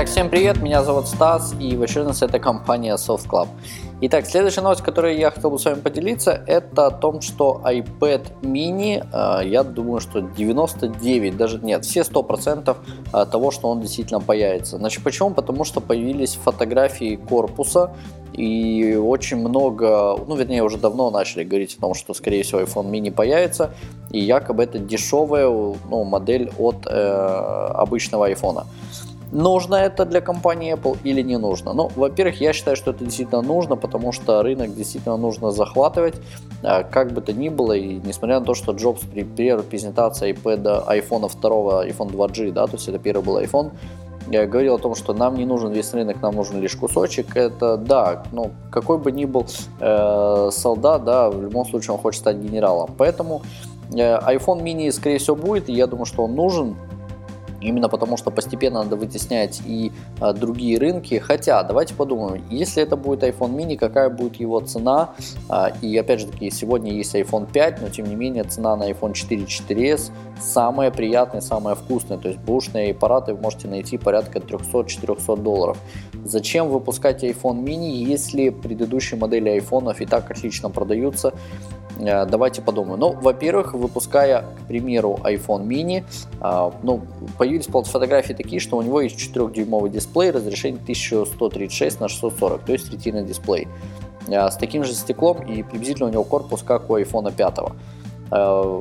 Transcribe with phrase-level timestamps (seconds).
[0.00, 3.48] Итак, всем привет, меня зовут Стас, и в очередной раз это компания Soft Club.
[4.00, 8.40] Итак, следующая новость, которую я хотел бы с вами поделиться, это о том, что iPad
[8.40, 12.78] mini, э, я думаю, что 99, даже нет, все 100%
[13.12, 14.78] э, того, что он действительно появится.
[14.78, 15.34] Значит, почему?
[15.34, 17.92] Потому что появились фотографии корпуса,
[18.32, 22.90] и очень много, ну, вернее, уже давно начали говорить о том, что, скорее всего, iPhone
[22.90, 23.74] mini появится,
[24.10, 26.90] и якобы это дешевая ну, модель от э,
[27.74, 28.64] обычного iPhone.
[29.32, 31.72] Нужно это для компании Apple или не нужно?
[31.72, 36.14] Ну, во-первых, я считаю, что это действительно нужно, потому что рынок действительно нужно захватывать,
[36.62, 40.32] а, как бы то ни было, и несмотря на то, что Джобс при первой презентации
[40.32, 43.70] iPad, iPhone 2, iPhone 2G, да, то есть это первый был iPhone,
[44.30, 47.36] я говорил о том, что нам не нужен весь рынок, нам нужен лишь кусочек.
[47.36, 49.46] Это да, ну какой бы ни был
[49.80, 52.90] э, солдат, да, в любом случае он хочет стать генералом.
[52.96, 53.42] Поэтому
[53.92, 56.76] э, iPhone mini, скорее всего, будет, и я думаю, что он нужен.
[57.60, 61.18] Именно потому, что постепенно надо вытеснять и а, другие рынки.
[61.18, 65.10] Хотя, давайте подумаем, если это будет iPhone mini, какая будет его цена?
[65.48, 68.90] А, и опять же таки, сегодня есть iPhone 5, но тем не менее цена на
[68.90, 72.18] iPhone 4 4s самая приятная, самая вкусная.
[72.18, 75.78] То есть бушные аппараты вы можете найти порядка 300-400 долларов.
[76.24, 81.34] Зачем выпускать iPhone mini, если предыдущие модели айфонов и так отлично продаются?
[82.02, 83.00] Э, давайте подумаем.
[83.00, 86.04] Ну, во-первых, выпуская, к примеру, iPhone mini,
[86.40, 87.02] а, ну,
[87.38, 92.90] появились фотографии такие, что у него есть 4-дюймовый дисплей, разрешение 1136 на 640, то есть
[92.90, 93.68] ретина дисплей.
[94.28, 97.58] Э, с таким же стеклом и приблизительно у него корпус, как у iPhone 5.
[98.30, 98.80] Э,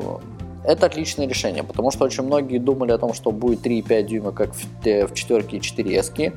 [0.66, 4.54] это отличное решение, потому что очень многие думали о том, что будет 3,5 дюйма, как
[4.54, 6.34] в, в четверке и 4S.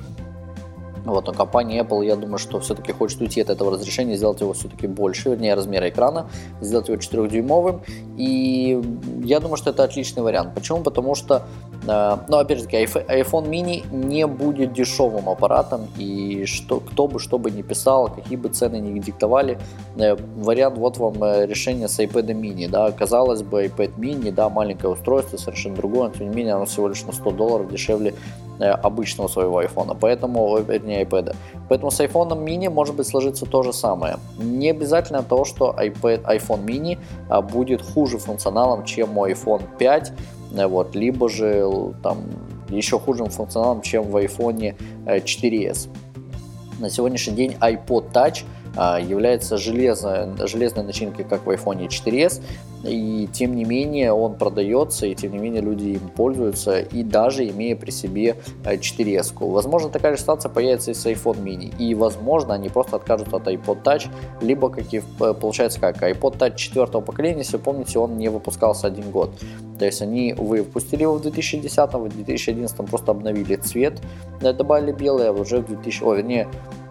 [1.05, 4.53] Вот, но компания Apple, я думаю, что все-таки хочет уйти от этого разрешения, сделать его
[4.53, 6.28] все-таки больше, вернее, размера экрана,
[6.61, 7.81] сделать его 4-дюймовым.
[8.17, 8.81] И
[9.25, 10.55] я думаю, что это отличный вариант.
[10.55, 10.83] Почему?
[10.83, 11.42] Потому что,
[11.86, 17.19] э, ну, опять же таки, iPhone mini не будет дешевым аппаратом, и что, кто бы
[17.19, 19.59] что бы ни писал, какие бы цены ни диктовали,
[19.97, 24.48] э, вариант, вот вам э, решение с iPad mini, да, казалось бы, iPad mini, да,
[24.48, 28.14] маленькое устройство, совершенно другое, но тем не менее оно всего лишь на 100 долларов дешевле
[28.59, 31.34] обычного своего iPhone, поэтому, вернее, iPad.
[31.69, 34.19] Поэтому с iPhone mini может быть сложиться то же самое.
[34.38, 40.12] Не обязательно то, что iPad, iPhone mini а, будет хуже функционалом, чем iPhone 5, э,
[40.52, 42.24] вот, либо же там
[42.68, 44.74] еще хужим функционалом, чем в iPhone
[45.06, 45.88] 4s.
[45.88, 48.44] Э, На сегодняшний день iPod Touch
[48.76, 52.42] а, является железной, железной начинкой, как в iPhone 4s,
[52.84, 57.48] и тем не менее он продается, и тем не менее люди им пользуются, и даже
[57.48, 59.32] имея при себе 4S.
[59.32, 63.37] Э, возможно, такая же ситуация появится и с iPhone mini, и возможно, они просто откажутся
[63.37, 64.09] от iPod Touch,
[64.41, 68.88] либо, как и э, получается как, iPod Touch четвертого поколения, если помните, он не выпускался
[68.88, 69.31] один год.
[69.78, 74.00] То есть они выпустили его в 2010, в 2011 просто обновили цвет,
[74.41, 76.49] э, добавили белый, а уже в 2000, о, вернее,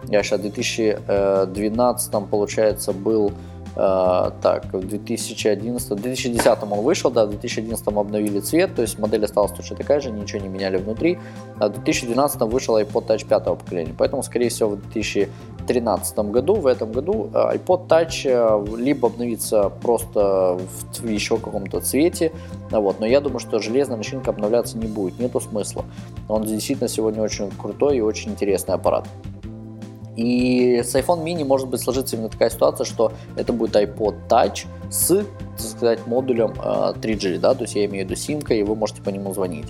[0.08, 3.32] я сейчас в 2012 получается был
[3.74, 9.24] так, в 2011, в 2010 он вышел, да, в 2011 обновили цвет, то есть модель
[9.24, 11.18] осталась точно такая же, ничего не меняли внутри.
[11.58, 16.66] А в 2012 вышел iPod Touch 5 поколения, поэтому, скорее всего, в 2013 году, в
[16.66, 20.58] этом году э, iPod Touch э, либо обновится просто
[20.98, 22.32] в еще каком-то цвете,
[22.70, 25.84] вот, но я думаю, что железная начинка обновляться не будет, нету смысла.
[26.28, 29.06] Он действительно сегодня очень крутой и очень интересный аппарат.
[30.16, 34.66] И с iPhone mini может быть сложиться именно такая ситуация, что это будет iPod Touch
[34.90, 35.24] с,
[35.56, 38.74] так сказать, модулем 3G, э, да, то есть я имею в виду симка, и вы
[38.74, 39.68] можете по нему звонить.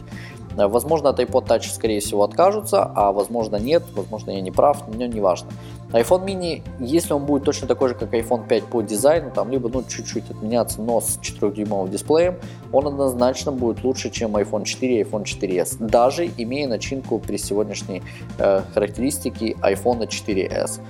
[0.56, 4.84] Э, возможно, от iPod Touch, скорее всего, откажутся, а возможно нет, возможно, я не прав,
[4.88, 5.50] но не важно.
[5.92, 9.68] iPhone mini, если он будет точно такой же, как iPhone 5 по дизайну, там либо
[9.68, 12.36] ну, чуть-чуть отменяться, но с 4-дюймовым дисплеем,
[12.72, 18.02] он однозначно будет лучше, чем iPhone 4 и iPhone 4s, даже имея начинку при сегодняшней
[18.38, 20.80] э, характеристике iPhone 4s.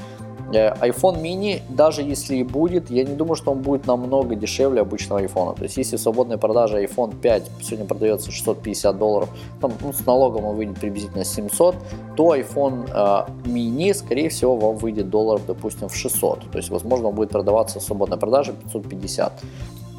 [0.52, 4.82] Э, iPhone mini, даже если и будет, я не думаю, что он будет намного дешевле
[4.82, 5.56] обычного iPhone.
[5.56, 9.28] То есть, если свободная продажа iPhone 5 сегодня продается 650 долларов,
[9.60, 11.74] там, ну, с налогом он выйдет приблизительно 700,
[12.16, 16.50] то iPhone э, mini, скорее всего, вам выйдет долларов, допустим, в 600.
[16.50, 19.32] То есть, возможно, он будет продаваться в свободной продаже 550.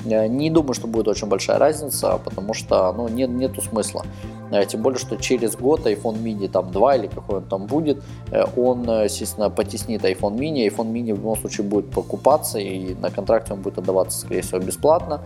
[0.03, 4.05] Не думаю, что будет очень большая разница, потому что ну, нет, нету смысла.
[4.51, 8.03] Э, тем более, что через год iPhone mini там 2 или какой он там будет,
[8.31, 10.67] э, он, э, естественно, потеснит iPhone mini.
[10.67, 14.59] iPhone mini в любом случае будет покупаться и на контракте он будет отдаваться, скорее всего,
[14.59, 15.21] бесплатно.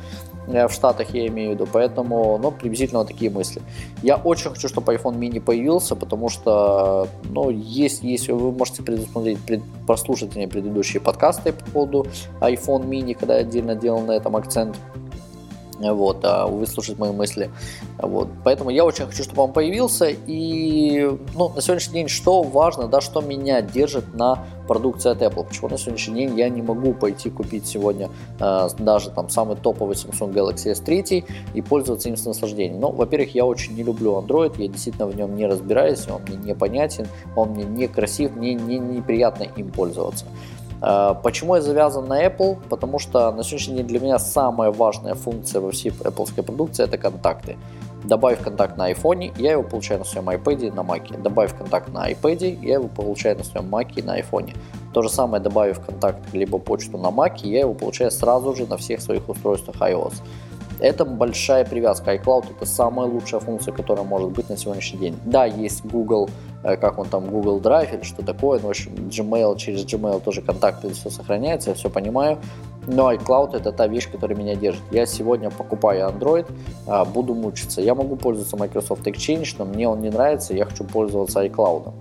[0.47, 3.61] В Штатах я имею в виду, поэтому, ну, приблизительно вот такие мысли.
[4.01, 9.39] Я очень хочу, чтобы iPhone mini появился, потому что, ну, есть, есть, вы можете предусмотреть,
[9.39, 12.07] пред, прослушать мне предыдущие подкасты по поводу
[12.39, 14.77] iPhone mini, когда я отдельно делал на этом акцент.
[15.79, 17.49] вот, а выслушать мои мысли.
[17.99, 18.29] Вот.
[18.45, 20.07] Поэтому я очень хочу, чтобы он появился.
[20.27, 25.45] И ну, на сегодняшний день что важно, да, что меня держит на продукции от Apple.
[25.45, 28.09] Почему на сегодняшний день я не могу пойти купить сегодня
[28.39, 32.79] э, даже там самый топовый Samsung Galaxy S3 и пользоваться им с наслаждением.
[32.79, 36.37] Ну, во-первых, я очень не люблю Android, я действительно в нем не разбираюсь, он мне
[36.37, 40.25] непонятен, он мне некрасив, мне не, неприятно им пользоваться.
[40.81, 42.57] Э, почему я завязан на Apple?
[42.69, 46.97] Потому что на сегодняшний день для меня самая важная функция во всей Apple продукции это
[46.97, 47.57] контакты.
[48.03, 51.21] Добавив контакт на iPhone, я его получаю на своем iPad и на Mac.
[51.21, 54.55] Добавив контакт на iPad, я его получаю на своем Mac и на iPhone.
[54.93, 58.77] То же самое, добавив контакт либо почту на Mac, я его получаю сразу же на
[58.77, 60.13] всех своих устройствах iOS.
[60.79, 62.13] Это большая привязка.
[62.13, 65.19] iCloud это самая лучшая функция, которая может быть на сегодняшний день.
[65.25, 66.29] Да, есть Google,
[66.63, 70.21] э, как он там, Google Drive или что такое, но в общем Gmail, через Gmail
[70.21, 72.37] тоже контакты все сохраняется, я все понимаю.
[72.87, 74.81] Но iCloud это та вещь, которая меня держит.
[74.91, 76.45] Я сегодня покупаю Android,
[76.87, 77.81] а, буду мучиться.
[77.81, 81.91] Я могу пользоваться Microsoft Exchange, но мне он не нравится, я хочу пользоваться iCloud.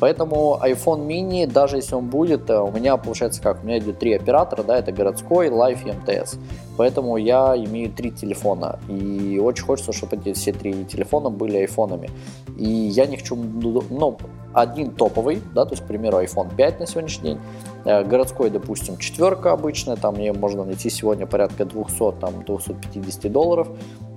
[0.00, 3.98] Поэтому iPhone mini, даже если он будет, э, у меня получается как, у меня идет
[3.98, 6.38] три оператора, да, это городской, Life и МТС.
[6.78, 8.78] Поэтому я имею три телефона.
[8.88, 12.08] И очень хочется, чтобы эти все три телефона были айфонами.
[12.56, 14.16] И я не хочу, ну,
[14.54, 17.40] один топовый, да, то есть, к примеру, iPhone 5 на сегодняшний день,
[17.84, 23.68] э, городской, допустим, четверка обычная, там мне можно найти сегодня порядка 200, там, 250 долларов,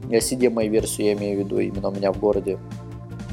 [0.09, 2.57] CDMA версию я имею в виду именно у меня в городе,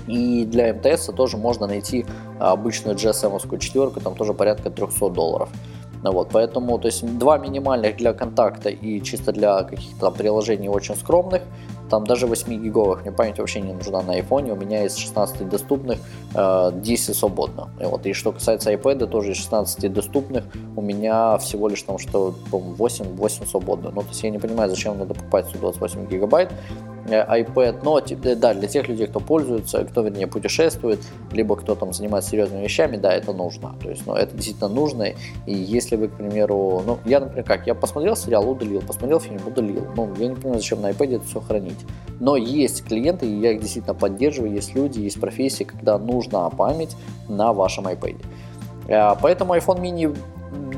[0.06, 2.06] и для МТС тоже можно найти
[2.38, 5.48] обычную GSM четверку, там тоже порядка 300 долларов.
[6.02, 10.96] Ну вот, поэтому, то есть два минимальных для контакта и чисто для каких-то приложений очень
[10.96, 11.42] скромных.
[11.90, 14.52] Там даже 8 гиговых мне память вообще не нужна на iPhone.
[14.52, 15.98] У меня из 16 доступных
[16.32, 17.68] 10 э, свободно.
[17.80, 20.44] И, вот, и что касается iPad, тоже из 16 доступных
[20.76, 23.90] у меня всего лишь там что 8, 8 свободно.
[23.90, 26.52] Ну, то есть я не понимаю, зачем надо покупать 128 гигабайт.
[27.10, 31.00] Э, iPad, но э, да, для тех людей, кто пользуется, кто, вернее, путешествует,
[31.32, 33.74] либо кто там занимается серьезными вещами, да, это нужно.
[33.82, 35.08] То есть, ну, это действительно нужно.
[35.46, 39.40] И если вы, к примеру, ну, я, например, как, я посмотрел сериал, удалил, посмотрел фильм,
[39.44, 39.86] удалил.
[39.96, 41.78] Ну, я не понимаю, зачем на iPad это все хранить.
[42.20, 46.96] Но есть клиенты, и я их действительно поддерживаю, есть люди, есть профессии, когда нужна память
[47.28, 48.16] на вашем iPad.
[48.86, 50.16] Э, поэтому iPhone mini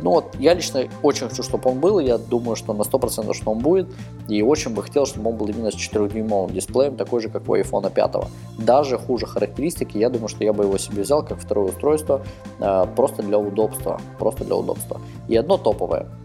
[0.02, 3.50] ну вот, я лично очень хочу, чтобы он был, я думаю, что на 100% что
[3.50, 3.88] он будет,
[4.28, 7.56] и очень бы хотел, чтобы он был именно с 4-дюймовым дисплеем, такой же, как у
[7.56, 8.10] iPhone 5.
[8.58, 12.22] Даже хуже характеристики, я думаю, что я бы его себе взял как второе устройство,
[12.60, 15.00] э, просто для удобства, просто для удобства.
[15.28, 16.06] И одно топовое–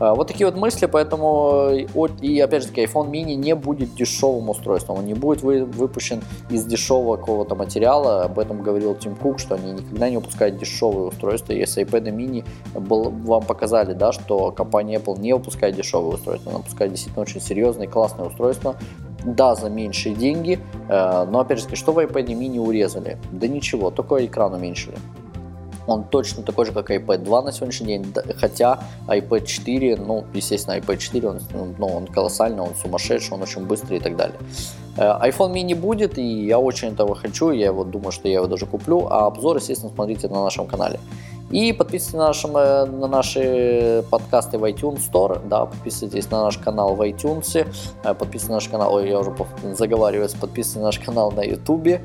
[0.00, 1.68] вот такие вот мысли, поэтому
[2.22, 6.64] и опять же таки iPhone mini не будет дешевым устройством, он не будет выпущен из
[6.64, 11.52] дешевого какого-то материала, об этом говорил Тим Кук, что они никогда не выпускают дешевые устройства,
[11.52, 16.58] если iPad mini был, вам показали, да, что компания Apple не выпускает дешевые устройства, она
[16.60, 18.76] выпускает действительно очень серьезные, классные устройства,
[19.24, 20.58] да, за меньшие деньги,
[20.88, 23.18] э, но опять же что в iPad mini урезали?
[23.32, 24.96] Да ничего, только экран уменьшили.
[25.90, 30.76] Он точно такой же, как iPad 2 на сегодняшний день, хотя iPad 4, ну, естественно,
[30.78, 31.40] iPad 4, он,
[31.78, 34.38] ну, он колоссальный, он сумасшедший, он очень быстрый и так далее.
[34.96, 38.46] Э, iPhone mini будет, и я очень этого хочу, я вот думаю, что я его
[38.46, 41.00] даже куплю, а обзор, естественно, смотрите на нашем канале.
[41.50, 46.58] И подписывайтесь на, нашем, э, на наши подкасты в iTunes Store, да, подписывайтесь на наш
[46.58, 47.64] канал в iTunes, э,
[48.14, 49.34] подписывайтесь на наш канал, ой, я уже
[49.74, 52.00] заговариваюсь, подписывайтесь на наш канал на YouTube, э,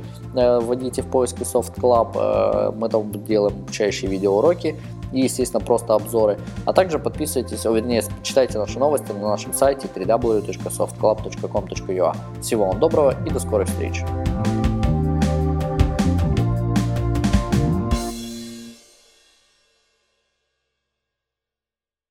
[0.59, 4.75] вводите в поиске Soft Club, мы там делаем обучающие видеоуроки
[5.13, 6.39] и, естественно, просто обзоры.
[6.65, 12.15] А также подписывайтесь, вернее, читайте наши новости на нашем сайте www.softclub.com.ua.
[12.41, 14.03] Всего вам доброго и до скорых встреч!